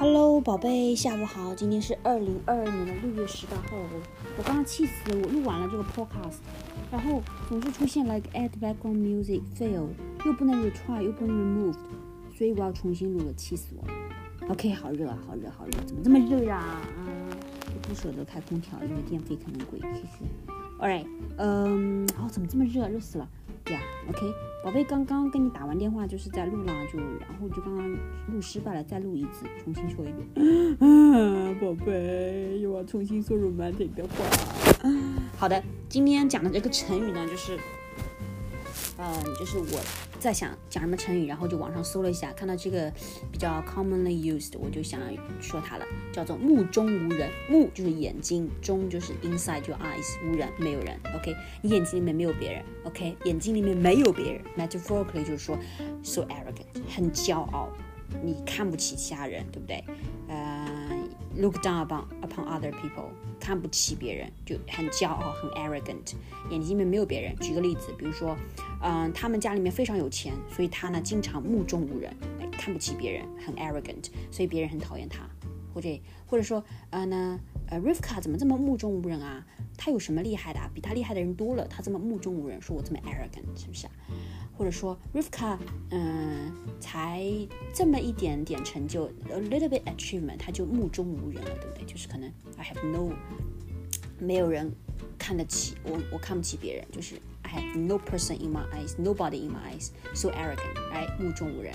[0.00, 1.54] 宝贝，下午好。
[1.54, 3.76] 今天是二零二二年的六月十八号。
[3.76, 4.00] 我
[4.38, 6.38] 我刚刚气死了，我录完了这个 podcast，
[6.90, 9.88] 然后总是出现 like add background music fail，
[10.24, 11.76] 又不能 retry，又不能 removed，
[12.34, 13.94] 所以我要重新录了，气死我了。
[14.48, 16.56] OK，好热啊，好热，好热，怎么这么热啊？
[16.56, 16.80] 啊，
[17.66, 19.78] 我不舍得开空调，因为电费可能贵。
[19.92, 20.24] 谢谢。
[20.80, 21.06] All right，
[21.36, 22.88] 嗯，哦，怎么这么热？
[22.88, 23.28] 热死了。
[24.10, 24.34] Yeah，OK，
[24.64, 27.88] 宝贝，刚刚跟你打完电话就是在录啦，就然后就刚刚
[28.32, 30.76] 录失败了，再录一次，重新说一遍。
[30.80, 34.88] 啊，宝贝，又要重新说 romantic 的话。
[35.36, 37.56] 好的，今天讲的这个成语呢，就是，
[39.00, 39.80] 嗯，就是我。
[40.20, 42.92] 在想讲什么成语，然后就网上搜了一下，看到这个
[43.32, 45.00] 比较 commonly used，我就想
[45.40, 47.30] 说它了，叫做目中无人。
[47.48, 51.00] 目就是眼睛，中就是 inside 就 eyes，无人没有人。
[51.16, 52.62] OK，你眼睛里面没有别人。
[52.84, 54.42] OK，眼睛里面没有别人。
[54.58, 55.58] Metaphorically 就是说
[56.02, 57.70] so arrogant，很骄傲，
[58.22, 59.82] 你看不起其他人，对不对？
[60.28, 60.90] 呃
[61.34, 63.08] ，look down upon upon other people，
[63.40, 66.14] 看不起别人，就很骄傲，很 arrogant，
[66.50, 67.34] 眼睛里面没有别人。
[67.36, 68.36] 举个例子，比如说。
[68.82, 72.10] 嗯，他们家里面非常有钱，所以他呢经常目中无人，
[72.50, 75.20] 看不起别人，很 arrogant，所以别人很讨厌他。
[75.74, 75.88] 或者
[76.26, 77.38] 或者说，呃呢，
[77.70, 79.44] 呃，Rivka 怎么这么目中无人啊？
[79.78, 80.70] 他有什么厉害的啊？
[80.74, 83.92] 比他厉害的人多了，他这么目中无人，说我这么 arrogant，是不是啊？
[84.56, 85.56] 或者说，Rivka，
[85.90, 87.24] 嗯，才
[87.72, 91.84] 这么一点点成就，a little bit achievement，他就目中无人了，对不对？
[91.86, 93.14] 就是可能 I have no，
[94.18, 94.70] 没有人
[95.18, 97.14] 看得起我，我看不起别人，就是。
[97.42, 101.20] I have no person in my eyes, nobody in my eyes, so arrogant, right?
[101.20, 101.74] 目中无人。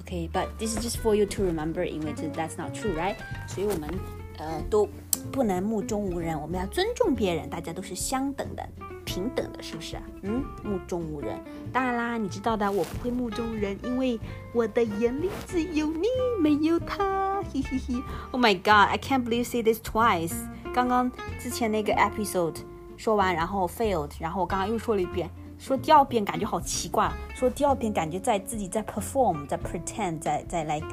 [0.00, 3.14] OK，but this is just for you to remember，因为这 that's not true, right?
[3.46, 3.88] 所以我们
[4.38, 4.88] 呃都
[5.30, 8.68] 不能目中无人，我们要尊重别人，大家都是相等的、
[9.04, 9.96] 平等的，是不是？
[10.22, 11.38] 嗯，目中无人。
[11.72, 14.18] 当然啦，你知道的，我不会目中无人，因为
[14.52, 16.06] 我的眼里只有你，
[16.40, 17.42] 没有他。
[17.52, 18.02] 嘿嘿嘿。
[18.30, 20.34] Oh my god, I can't believe say this twice。
[20.74, 22.56] 刚刚之前那个 episode。
[22.98, 25.28] 说完，然后 failed，然后我刚刚又说了一遍，
[25.58, 30.86] 说第二遍感觉好奇怪，说第二遍感觉在自己在 perform，在 pretend，在在 like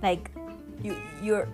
[0.00, 0.22] like
[0.82, 1.46] you you're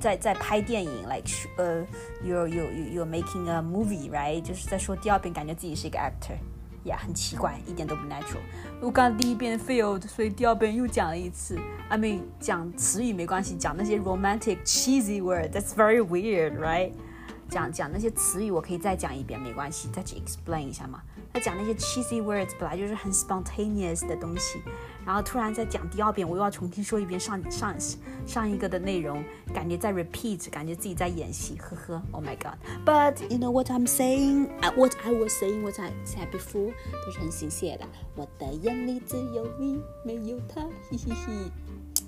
[0.00, 1.86] 在在拍电影，like 呃
[2.22, 4.42] you're you you're making a movie，right？
[4.42, 6.36] 就是在说第二遍感觉自己是一个 actor，
[6.84, 8.40] 呀，很奇怪，一点都不 natural。
[8.80, 11.58] 我刚刚第一遍 failed，所以第二遍又讲了一次。
[11.88, 16.92] I mean 讲词语没关系，讲那些 romantic cheesy word，that's very weird，right？
[17.51, 21.01] 讲讲那些词语，我可以再讲一遍，没关系，再去 explain 一下嘛。
[21.33, 24.61] 他讲那些 cheesy words 本来就是很 spontaneous 的东西，
[25.05, 27.75] 然后突然再讲第二遍，我又要重新说一遍上上
[28.25, 29.21] 上一个的内容，
[29.53, 32.01] 感觉在 repeat，感觉自己在演戏，呵呵。
[32.11, 34.47] Oh my god！But you know what I'm saying?
[34.75, 36.73] What I was saying, what I said before，
[37.05, 37.85] 都是很亲切的。
[38.15, 41.51] 我的眼里只有你，没有他，嘿嘿嘿。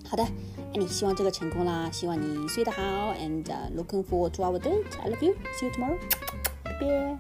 [0.10, 0.32] 好的，爱
[0.76, 3.44] 你，希望这个成功啦，希望你睡得好，and
[3.76, 4.84] looking forward to our date。
[5.04, 5.98] I love you，see you tomorrow。
[6.64, 7.18] 拜拜。